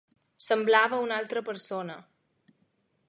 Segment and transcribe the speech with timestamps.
[0.45, 1.99] Semblava una altra persona.